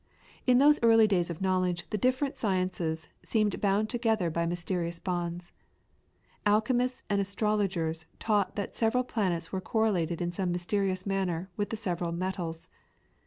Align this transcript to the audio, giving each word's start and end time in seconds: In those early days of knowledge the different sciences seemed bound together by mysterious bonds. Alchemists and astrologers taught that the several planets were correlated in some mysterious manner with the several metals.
In 0.47 0.57
those 0.57 0.79
early 0.81 1.05
days 1.07 1.29
of 1.29 1.41
knowledge 1.43 1.87
the 1.91 1.95
different 1.99 2.35
sciences 2.35 3.07
seemed 3.21 3.61
bound 3.61 3.87
together 3.87 4.31
by 4.31 4.47
mysterious 4.47 4.97
bonds. 4.99 5.51
Alchemists 6.43 7.03
and 7.07 7.21
astrologers 7.21 8.07
taught 8.19 8.55
that 8.55 8.71
the 8.71 8.77
several 8.79 9.03
planets 9.03 9.51
were 9.51 9.61
correlated 9.61 10.19
in 10.19 10.31
some 10.31 10.51
mysterious 10.51 11.05
manner 11.05 11.51
with 11.55 11.69
the 11.69 11.77
several 11.77 12.11
metals. 12.11 12.67